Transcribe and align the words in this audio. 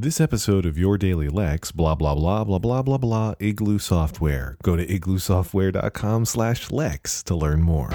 This 0.00 0.20
episode 0.20 0.64
of 0.64 0.78
Your 0.78 0.96
Daily 0.96 1.28
Lex, 1.28 1.72
blah, 1.72 1.96
blah, 1.96 2.14
blah, 2.14 2.44
blah, 2.44 2.60
blah, 2.60 2.82
blah, 2.82 2.98
blah, 2.98 3.34
Igloo 3.40 3.80
Software. 3.80 4.56
Go 4.62 4.76
to 4.76 4.86
igloosoftware.com 4.86 6.24
slash 6.24 6.70
Lex 6.70 7.20
to 7.24 7.34
learn 7.34 7.62
more. 7.62 7.90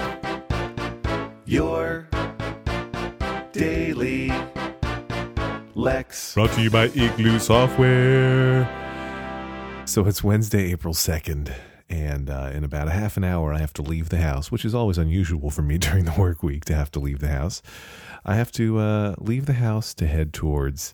Your 1.45 2.09
Daily 3.53 4.33
Lex. 5.75 6.33
Brought 6.33 6.51
to 6.51 6.61
you 6.61 6.69
by 6.69 6.87
Igloo 6.87 7.39
Software. 7.39 8.67
So 9.85 10.05
it's 10.05 10.21
Wednesday, 10.21 10.73
April 10.73 10.93
2nd, 10.93 11.55
and 11.89 12.29
uh, 12.29 12.51
in 12.53 12.65
about 12.65 12.89
a 12.89 12.91
half 12.91 13.15
an 13.15 13.23
hour, 13.23 13.53
I 13.53 13.59
have 13.59 13.71
to 13.75 13.81
leave 13.81 14.09
the 14.09 14.17
house, 14.17 14.51
which 14.51 14.65
is 14.65 14.75
always 14.75 14.97
unusual 14.97 15.49
for 15.49 15.61
me 15.61 15.77
during 15.77 16.03
the 16.03 16.19
work 16.19 16.43
week 16.43 16.65
to 16.65 16.75
have 16.75 16.91
to 16.91 16.99
leave 16.99 17.19
the 17.19 17.29
house. 17.29 17.61
I 18.25 18.35
have 18.35 18.51
to 18.53 18.79
uh, 18.79 19.15
leave 19.19 19.45
the 19.45 19.53
house 19.53 19.93
to 19.93 20.05
head 20.05 20.33
towards 20.33 20.93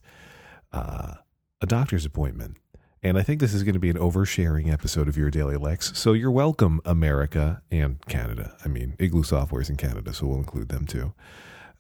uh, 0.71 1.15
a 1.61 1.65
doctor's 1.65 2.05
appointment. 2.05 2.57
And 3.01 3.17
I 3.17 3.23
think 3.23 3.39
this 3.39 3.53
is 3.53 3.63
going 3.63 3.73
to 3.73 3.79
be 3.79 3.89
an 3.89 3.97
oversharing 3.97 4.71
episode 4.71 5.07
of 5.07 5.15
Your 5.15 5.31
Daily 5.31 5.55
Lex. 5.55 5.97
So 5.97 6.11
you're 6.11 6.31
welcome, 6.31 6.81
America 6.83 7.61
and 7.71 8.05
Canada. 8.07 8.57
I 8.65 8.67
mean, 8.67 8.95
Igloo 8.99 9.23
Software 9.23 9.61
is 9.61 9.69
in 9.69 9.77
Canada, 9.77 10.13
so 10.13 10.27
we'll 10.27 10.37
include 10.39 10.67
them 10.67 10.85
too. 10.85 11.13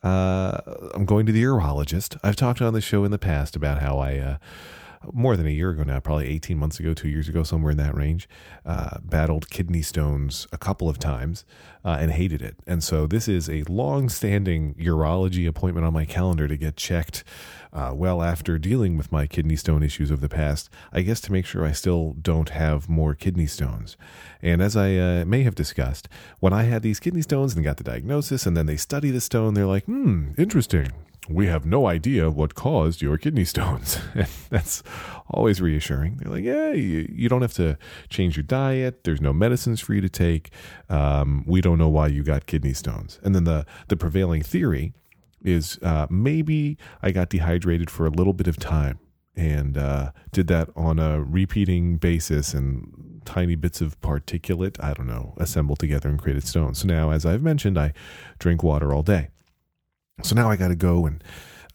Uh, 0.01 0.61
I'm 0.93 1.03
going 1.05 1.25
to 1.25 1.33
the 1.33 1.43
urologist. 1.43 2.17
I've 2.23 2.37
talked 2.37 2.61
on 2.61 2.73
the 2.73 2.79
show 2.79 3.03
in 3.03 3.11
the 3.11 3.19
past 3.19 3.57
about 3.57 3.81
how 3.81 3.97
I, 3.99 4.17
uh, 4.17 4.37
more 5.11 5.37
than 5.37 5.47
a 5.47 5.51
year 5.51 5.69
ago 5.71 5.83
now, 5.83 5.99
probably 5.99 6.27
18 6.27 6.57
months 6.57 6.79
ago, 6.79 6.93
two 6.93 7.07
years 7.07 7.29
ago, 7.29 7.43
somewhere 7.43 7.71
in 7.71 7.77
that 7.77 7.95
range, 7.95 8.27
uh, 8.65 8.97
battled 9.01 9.49
kidney 9.49 9.81
stones 9.81 10.47
a 10.51 10.57
couple 10.57 10.89
of 10.89 10.99
times 10.99 11.45
uh, 11.85 11.97
and 11.99 12.11
hated 12.11 12.41
it. 12.41 12.55
And 12.67 12.83
so 12.83 13.07
this 13.07 13.27
is 13.27 13.49
a 13.49 13.63
long 13.63 14.09
standing 14.09 14.73
urology 14.75 15.47
appointment 15.47 15.85
on 15.85 15.93
my 15.93 16.05
calendar 16.05 16.47
to 16.47 16.57
get 16.57 16.75
checked 16.75 17.23
uh, 17.71 17.91
well 17.95 18.21
after 18.21 18.57
dealing 18.57 18.97
with 18.97 19.11
my 19.11 19.27
kidney 19.27 19.55
stone 19.55 19.83
issues 19.83 20.11
of 20.11 20.21
the 20.21 20.29
past, 20.29 20.69
I 20.91 21.01
guess 21.01 21.21
to 21.21 21.31
make 21.31 21.45
sure 21.45 21.65
I 21.65 21.71
still 21.71 22.15
don't 22.21 22.49
have 22.49 22.89
more 22.89 23.13
kidney 23.15 23.45
stones. 23.45 23.95
And 24.41 24.61
as 24.61 24.75
I 24.75 24.95
uh, 24.95 25.25
may 25.25 25.43
have 25.43 25.55
discussed, 25.55 26.09
when 26.39 26.53
I 26.53 26.63
had 26.63 26.81
these 26.81 26.99
kidney 26.99 27.21
stones 27.21 27.55
and 27.55 27.63
got 27.63 27.77
the 27.77 27.83
diagnosis, 27.83 28.45
and 28.45 28.57
then 28.57 28.65
they 28.65 28.77
study 28.77 29.11
the 29.11 29.21
stone, 29.21 29.53
they're 29.53 29.65
like, 29.65 29.85
hmm, 29.85 30.31
interesting. 30.37 30.91
We 31.29 31.45
have 31.47 31.65
no 31.65 31.85
idea 31.85 32.29
what 32.31 32.55
caused 32.55 33.01
your 33.01 33.17
kidney 33.17 33.45
stones. 33.45 33.99
and 34.15 34.27
that's 34.49 34.81
always 35.29 35.61
reassuring. 35.61 36.17
They're 36.17 36.31
like, 36.31 36.43
yeah, 36.43 36.71
you, 36.71 37.07
you, 37.11 37.29
don't 37.29 37.43
have 37.43 37.53
to 37.53 37.77
change 38.09 38.35
your 38.35 38.43
diet. 38.43 39.03
There's 39.03 39.21
no 39.21 39.31
medicines 39.31 39.79
for 39.79 39.93
you 39.93 40.01
to 40.01 40.09
take. 40.09 40.49
Um, 40.89 41.43
we 41.45 41.61
don't 41.61 41.77
know 41.77 41.89
why 41.89 42.07
you 42.07 42.23
got 42.23 42.47
kidney 42.47 42.73
stones. 42.73 43.19
And 43.23 43.35
then 43.35 43.43
the, 43.43 43.65
the 43.89 43.95
prevailing 43.95 44.41
theory 44.41 44.93
is 45.43 45.77
uh, 45.83 46.07
maybe 46.09 46.77
I 47.01 47.11
got 47.11 47.29
dehydrated 47.29 47.89
for 47.89 48.05
a 48.05 48.09
little 48.09 48.33
bit 48.33 48.47
of 48.47 48.57
time 48.57 48.99
and 49.35 49.77
uh, 49.77 50.11
did 50.31 50.47
that 50.47 50.69
on 50.75 50.99
a 50.99 51.21
repeating 51.21 51.97
basis 51.97 52.53
and 52.53 53.21
tiny 53.23 53.55
bits 53.55 53.79
of 53.79 53.99
particulate, 54.01 54.83
I 54.83 54.93
don't 54.93 55.07
know, 55.07 55.33
assembled 55.37 55.79
together 55.79 56.09
and 56.09 56.19
created 56.19 56.45
stones. 56.45 56.79
So 56.79 56.87
now, 56.87 57.11
as 57.11 57.25
I've 57.25 57.43
mentioned, 57.43 57.77
I 57.77 57.93
drink 58.39 58.63
water 58.63 58.93
all 58.93 59.03
day. 59.03 59.29
So 60.23 60.35
now 60.35 60.49
I 60.49 60.55
got 60.55 60.69
to 60.69 60.75
go 60.75 61.05
and 61.05 61.23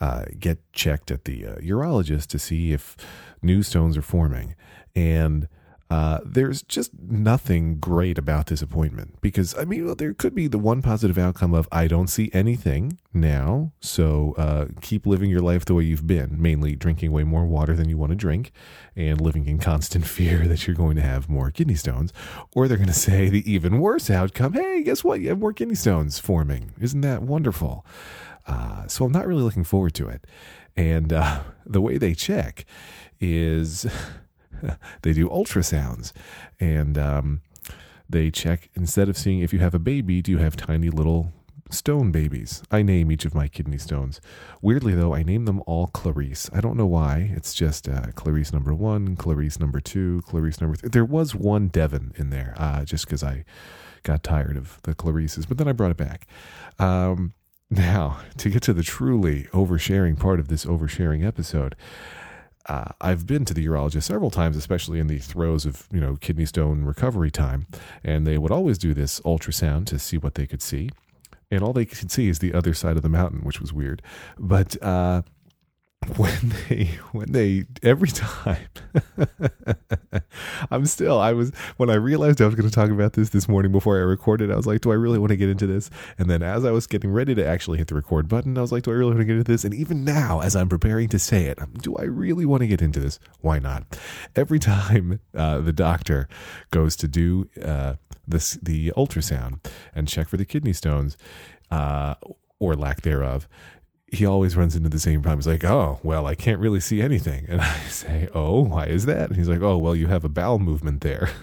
uh, 0.00 0.24
get 0.38 0.58
checked 0.72 1.10
at 1.10 1.24
the 1.24 1.46
uh, 1.46 1.54
urologist 1.56 2.26
to 2.28 2.38
see 2.38 2.72
if 2.72 2.96
new 3.42 3.62
stones 3.62 3.96
are 3.96 4.02
forming. 4.02 4.54
And 4.94 5.48
uh, 5.90 6.18
there's 6.24 6.62
just 6.62 6.90
nothing 6.98 7.78
great 7.78 8.18
about 8.18 8.46
this 8.46 8.62
appointment 8.62 9.20
because 9.20 9.56
I 9.56 9.64
mean, 9.64 9.84
well, 9.84 9.94
there 9.94 10.14
could 10.14 10.34
be 10.34 10.48
the 10.48 10.58
one 10.58 10.82
positive 10.82 11.18
outcome 11.18 11.54
of 11.54 11.68
I 11.70 11.86
don't 11.86 12.08
see 12.08 12.30
anything 12.32 12.98
now, 13.12 13.72
so 13.80 14.34
uh, 14.38 14.66
keep 14.80 15.06
living 15.06 15.30
your 15.30 15.40
life 15.40 15.64
the 15.64 15.74
way 15.74 15.84
you've 15.84 16.06
been, 16.06 16.40
mainly 16.40 16.74
drinking 16.74 17.12
way 17.12 17.22
more 17.22 17.44
water 17.44 17.76
than 17.76 17.88
you 17.88 17.98
want 17.98 18.10
to 18.10 18.16
drink, 18.16 18.50
and 18.96 19.20
living 19.20 19.46
in 19.46 19.58
constant 19.58 20.06
fear 20.16 20.48
that 20.48 20.66
you're 20.66 20.74
going 20.74 20.96
to 20.96 21.02
have 21.02 21.28
more 21.28 21.50
kidney 21.50 21.76
stones. 21.76 22.12
Or 22.56 22.66
they're 22.66 22.78
going 22.78 22.88
to 22.88 22.94
say 22.94 23.28
the 23.28 23.48
even 23.48 23.78
worse 23.78 24.10
outcome: 24.10 24.54
Hey, 24.54 24.82
guess 24.82 25.04
what? 25.04 25.20
You 25.20 25.28
have 25.28 25.38
more 25.38 25.52
kidney 25.52 25.76
stones 25.76 26.18
forming. 26.18 26.72
Isn't 26.80 27.02
that 27.02 27.22
wonderful? 27.22 27.84
Uh, 28.46 28.86
so 28.86 29.04
I'm 29.04 29.12
not 29.12 29.26
really 29.26 29.42
looking 29.42 29.64
forward 29.64 29.94
to 29.94 30.08
it. 30.08 30.26
And 30.76 31.12
uh, 31.12 31.42
the 31.66 31.80
way 31.80 31.98
they 31.98 32.14
check 32.14 32.64
is. 33.20 33.86
they 35.02 35.12
do 35.12 35.28
ultrasounds 35.28 36.12
and 36.60 36.96
um, 36.96 37.42
they 38.08 38.30
check 38.30 38.70
instead 38.74 39.08
of 39.08 39.16
seeing 39.16 39.40
if 39.40 39.52
you 39.52 39.58
have 39.58 39.74
a 39.74 39.78
baby, 39.78 40.22
do 40.22 40.30
you 40.30 40.38
have 40.38 40.56
tiny 40.56 40.90
little 40.90 41.32
stone 41.70 42.12
babies? 42.12 42.62
I 42.70 42.82
name 42.82 43.10
each 43.10 43.24
of 43.24 43.34
my 43.34 43.48
kidney 43.48 43.78
stones. 43.78 44.20
Weirdly, 44.62 44.94
though, 44.94 45.14
I 45.14 45.22
name 45.22 45.44
them 45.44 45.62
all 45.66 45.88
Clarice. 45.88 46.50
I 46.52 46.60
don't 46.60 46.76
know 46.76 46.86
why. 46.86 47.32
It's 47.34 47.54
just 47.54 47.88
uh, 47.88 48.06
Clarice 48.14 48.52
number 48.52 48.74
one, 48.74 49.16
Clarice 49.16 49.58
number 49.58 49.80
two, 49.80 50.22
Clarice 50.26 50.60
number 50.60 50.76
three. 50.76 50.90
There 50.90 51.04
was 51.04 51.34
one 51.34 51.68
Devon 51.68 52.12
in 52.16 52.30
there 52.30 52.54
uh, 52.56 52.84
just 52.84 53.06
because 53.06 53.22
I 53.22 53.44
got 54.02 54.22
tired 54.22 54.56
of 54.56 54.80
the 54.82 54.94
Clarices, 54.94 55.46
but 55.46 55.58
then 55.58 55.68
I 55.68 55.72
brought 55.72 55.90
it 55.90 55.96
back. 55.96 56.26
Um, 56.78 57.32
now, 57.70 58.20
to 58.38 58.50
get 58.50 58.62
to 58.64 58.72
the 58.72 58.82
truly 58.82 59.44
oversharing 59.52 60.18
part 60.18 60.40
of 60.40 60.48
this 60.48 60.64
oversharing 60.64 61.26
episode, 61.26 61.76
uh, 62.66 62.92
I've 63.00 63.26
been 63.26 63.44
to 63.44 63.54
the 63.54 63.66
urologist 63.66 64.04
several 64.04 64.30
times, 64.30 64.56
especially 64.56 64.98
in 64.98 65.06
the 65.06 65.18
throes 65.18 65.66
of 65.66 65.86
you 65.92 66.00
know 66.00 66.16
kidney 66.16 66.46
stone 66.46 66.84
recovery 66.84 67.30
time, 67.30 67.66
and 68.02 68.26
they 68.26 68.38
would 68.38 68.52
always 68.52 68.78
do 68.78 68.94
this 68.94 69.20
ultrasound 69.20 69.86
to 69.86 69.98
see 69.98 70.16
what 70.16 70.34
they 70.34 70.46
could 70.46 70.62
see, 70.62 70.88
and 71.50 71.62
all 71.62 71.74
they 71.74 71.84
could 71.84 72.10
see 72.10 72.28
is 72.28 72.38
the 72.38 72.54
other 72.54 72.72
side 72.72 72.96
of 72.96 73.02
the 73.02 73.08
mountain, 73.08 73.40
which 73.40 73.60
was 73.60 73.72
weird. 73.72 74.00
But 74.38 74.82
uh, 74.82 75.22
when 76.16 76.54
they 76.68 76.98
when 77.12 77.32
they 77.32 77.64
every 77.82 78.08
time. 78.08 78.68
I'm 80.70 80.86
still 80.86 81.18
i 81.18 81.32
was 81.32 81.52
when 81.76 81.90
i 81.90 81.94
realized 81.94 82.40
i 82.40 82.46
was 82.46 82.54
going 82.54 82.68
to 82.68 82.74
talk 82.74 82.90
about 82.90 83.14
this 83.14 83.30
this 83.30 83.48
morning 83.48 83.72
before 83.72 83.96
i 83.96 84.00
recorded 84.00 84.50
i 84.50 84.56
was 84.56 84.66
like 84.66 84.80
do 84.80 84.92
i 84.92 84.94
really 84.94 85.18
want 85.18 85.30
to 85.30 85.36
get 85.36 85.48
into 85.48 85.66
this? 85.66 85.90
And 86.18 86.30
then 86.30 86.42
as 86.42 86.64
i 86.64 86.70
was 86.70 86.86
getting 86.86 87.12
ready 87.12 87.34
to 87.34 87.46
actually 87.46 87.78
hit 87.78 87.88
the 87.88 87.94
record 87.94 88.28
button 88.28 88.56
i 88.56 88.60
was 88.60 88.72
like 88.72 88.84
do 88.84 88.90
i 88.90 88.94
really 88.94 89.10
want 89.10 89.20
to 89.20 89.24
get 89.24 89.36
into 89.36 89.52
this? 89.52 89.64
And 89.64 89.74
even 89.74 90.04
now 90.04 90.40
as 90.40 90.54
i'm 90.56 90.68
preparing 90.68 91.08
to 91.08 91.18
say 91.18 91.44
it 91.46 91.58
do 91.80 91.96
i 91.96 92.04
really 92.04 92.46
want 92.46 92.60
to 92.62 92.66
get 92.66 92.82
into 92.82 93.00
this? 93.00 93.18
Why 93.40 93.58
not? 93.58 93.98
Every 94.36 94.58
time 94.58 95.20
uh, 95.34 95.60
the 95.60 95.72
doctor 95.72 96.28
goes 96.70 96.96
to 96.96 97.08
do 97.08 97.48
uh, 97.62 97.94
this 98.26 98.52
the 98.62 98.92
ultrasound 98.96 99.64
and 99.94 100.08
check 100.08 100.28
for 100.28 100.36
the 100.36 100.44
kidney 100.44 100.72
stones 100.72 101.16
uh, 101.70 102.14
or 102.58 102.74
lack 102.74 103.02
thereof 103.02 103.48
he 104.14 104.26
always 104.26 104.56
runs 104.56 104.76
into 104.76 104.88
the 104.88 104.98
same 104.98 105.22
problem. 105.22 105.38
He's 105.38 105.46
like, 105.46 105.64
"Oh, 105.64 106.00
well, 106.02 106.26
I 106.26 106.34
can't 106.34 106.60
really 106.60 106.80
see 106.80 107.02
anything." 107.02 107.46
And 107.48 107.60
I 107.60 107.78
say, 107.88 108.28
"Oh, 108.34 108.60
why 108.62 108.86
is 108.86 109.06
that?" 109.06 109.28
And 109.28 109.36
he's 109.36 109.48
like, 109.48 109.62
"Oh, 109.62 109.76
well, 109.78 109.94
you 109.94 110.06
have 110.08 110.24
a 110.24 110.28
bowel 110.28 110.58
movement 110.58 111.00
there." 111.02 111.30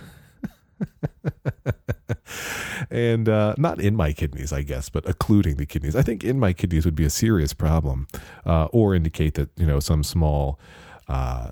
and 2.90 3.30
uh, 3.30 3.56
not 3.58 3.80
in 3.80 3.96
my 3.96 4.14
kidneys, 4.14 4.52
I 4.52 4.62
guess, 4.64 4.90
but 4.90 5.08
occluding 5.08 5.58
the 5.58 5.66
kidneys. 5.66 5.96
I 5.96 6.02
think 6.02 6.24
in 6.24 6.40
my 6.40 6.54
kidneys 6.54 6.86
would 6.86 6.96
be 6.96 7.06
a 7.06 7.10
serious 7.10 7.54
problem, 7.54 8.08
uh, 8.46 8.66
or 8.66 8.96
indicate 8.96 9.36
that 9.36 9.50
you 9.58 9.66
know 9.66 9.80
some 9.80 10.04
small, 10.04 10.60
uh, 11.08 11.52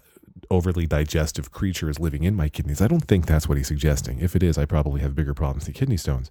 overly 0.49 0.87
digestive 0.87 1.51
creature 1.51 1.89
is 1.89 1.99
living 1.99 2.23
in 2.23 2.35
my 2.35 2.49
kidneys. 2.49 2.81
I 2.81 2.87
don't 2.87 3.05
think 3.05 3.25
that's 3.25 3.47
what 3.47 3.57
he's 3.57 3.67
suggesting. 3.67 4.19
If 4.19 4.35
it 4.35 4.43
is, 4.43 4.57
I 4.57 4.65
probably 4.65 5.01
have 5.01 5.15
bigger 5.15 5.33
problems 5.33 5.65
than 5.65 5.73
kidney 5.73 5.97
stones. 5.97 6.29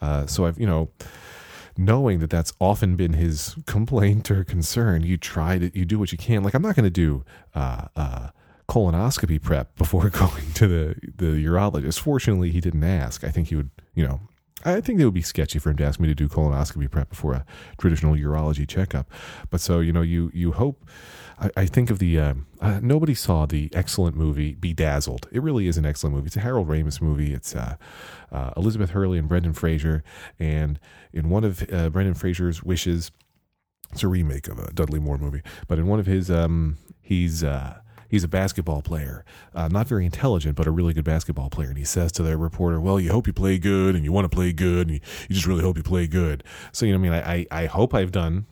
Uh, 0.00 0.26
so 0.26 0.46
I've 0.46 0.58
you 0.58 0.66
know 0.66 0.90
knowing 1.76 2.20
that 2.20 2.30
that's 2.30 2.52
often 2.60 2.96
been 2.96 3.14
his 3.14 3.56
complaint 3.66 4.30
or 4.30 4.44
concern, 4.44 5.02
you 5.02 5.16
try 5.16 5.58
to, 5.58 5.76
you 5.78 5.84
do 5.84 5.98
what 5.98 6.12
you 6.12 6.18
can. 6.18 6.42
Like, 6.42 6.54
I'm 6.54 6.62
not 6.62 6.76
going 6.76 6.84
to 6.84 6.90
do, 6.90 7.24
uh, 7.54 7.86
uh, 7.96 8.28
colonoscopy 8.68 9.42
prep 9.42 9.76
before 9.76 10.08
going 10.10 10.52
to 10.54 10.66
the, 10.66 10.94
the 11.16 11.44
urologist. 11.44 12.00
Fortunately, 12.00 12.50
he 12.50 12.60
didn't 12.60 12.84
ask. 12.84 13.24
I 13.24 13.30
think 13.30 13.48
he 13.48 13.56
would, 13.56 13.70
you 13.94 14.06
know, 14.06 14.20
I 14.62 14.80
think 14.80 15.00
it 15.00 15.04
would 15.04 15.14
be 15.14 15.22
sketchy 15.22 15.58
for 15.58 15.70
him 15.70 15.76
to 15.78 15.84
ask 15.84 15.98
me 15.98 16.06
to 16.08 16.14
do 16.14 16.28
colonoscopy 16.28 16.90
prep 16.90 17.08
before 17.08 17.34
a 17.34 17.44
traditional 17.76 18.14
urology 18.14 18.66
checkup. 18.68 19.10
But 19.50 19.60
so, 19.60 19.80
you 19.80 19.92
know, 19.92 20.02
you, 20.02 20.30
you 20.32 20.52
hope, 20.52 20.88
I, 21.38 21.50
I 21.56 21.66
think 21.66 21.90
of 21.90 21.98
the, 21.98 22.18
uh, 22.18 22.34
uh, 22.60 22.80
nobody 22.80 23.14
saw 23.14 23.46
the 23.46 23.68
excellent 23.72 24.16
movie 24.16 24.54
Bedazzled. 24.54 25.28
It 25.32 25.42
really 25.42 25.66
is 25.66 25.76
an 25.76 25.84
excellent 25.84 26.14
movie. 26.14 26.28
It's 26.28 26.36
a 26.36 26.40
Harold 26.40 26.68
Ramis 26.68 27.02
movie. 27.02 27.34
It's, 27.34 27.54
uh, 27.54 27.76
uh 28.30 28.52
Elizabeth 28.56 28.90
Hurley 28.90 29.18
and 29.18 29.28
Brendan 29.28 29.54
Fraser. 29.54 30.04
And 30.38 30.78
in 31.12 31.28
one 31.30 31.44
of 31.44 31.66
uh, 31.72 31.90
Brendan 31.90 32.14
Fraser's 32.14 32.62
wishes, 32.62 33.10
it's 33.92 34.02
a 34.02 34.08
remake 34.08 34.48
of 34.48 34.58
a 34.58 34.72
Dudley 34.72 35.00
Moore 35.00 35.18
movie, 35.18 35.42
but 35.68 35.78
in 35.78 35.86
one 35.86 36.00
of 36.00 36.06
his, 36.06 36.30
um, 36.30 36.78
he's, 37.02 37.44
uh, 37.44 37.78
he's 38.14 38.24
a 38.24 38.28
basketball 38.28 38.80
player, 38.80 39.24
uh, 39.54 39.68
not 39.68 39.88
very 39.88 40.06
intelligent, 40.06 40.56
but 40.56 40.66
a 40.66 40.70
really 40.70 40.94
good 40.94 41.04
basketball 41.04 41.50
player. 41.50 41.68
And 41.68 41.76
he 41.76 41.84
says 41.84 42.12
to 42.12 42.22
the 42.22 42.36
reporter, 42.38 42.80
"Well, 42.80 43.00
you 43.00 43.10
hope 43.10 43.26
you 43.26 43.32
play 43.32 43.58
good, 43.58 43.94
and 43.94 44.04
you 44.04 44.12
want 44.12 44.24
to 44.24 44.34
play 44.34 44.52
good, 44.52 44.88
and 44.88 44.96
you, 44.96 45.00
you 45.28 45.34
just 45.34 45.46
really 45.46 45.62
hope 45.62 45.76
you 45.76 45.82
play 45.82 46.06
good." 46.06 46.44
So 46.72 46.86
you 46.86 46.92
know, 46.92 46.98
I 46.98 47.02
mean, 47.02 47.12
I, 47.12 47.32
I, 47.34 47.46
I 47.50 47.66
hope 47.66 47.92
I've 47.92 48.12
done 48.12 48.46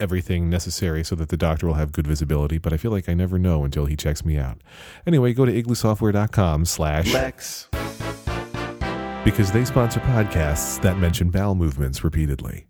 everything 0.00 0.50
necessary 0.50 1.04
so 1.04 1.14
that 1.16 1.28
the 1.28 1.36
doctor 1.36 1.66
will 1.66 1.74
have 1.74 1.92
good 1.92 2.06
visibility, 2.06 2.58
but 2.58 2.72
I 2.72 2.76
feel 2.76 2.90
like 2.90 3.08
I 3.08 3.14
never 3.14 3.38
know 3.38 3.64
until 3.64 3.86
he 3.86 3.94
checks 3.94 4.24
me 4.24 4.36
out. 4.36 4.60
Anyway, 5.06 5.32
go 5.32 5.44
to 5.44 5.52
igloosoftware.com 5.52 6.64
slash 6.64 7.12
Lex 7.12 7.68
because 9.24 9.52
they 9.52 9.64
sponsor 9.64 10.00
podcasts 10.00 10.80
that 10.82 10.98
mention 10.98 11.30
bowel 11.30 11.54
movements 11.54 12.02
repeatedly. 12.02 12.66